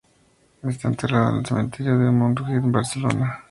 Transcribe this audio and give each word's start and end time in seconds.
Está 0.63 0.87
enterrado 0.87 1.29
en 1.29 1.35
el 1.41 1.45
cementerio 1.45 1.99
de 1.99 2.09
Montjuïc 2.09 2.59
de 2.63 2.71
Barcelona. 2.71 3.43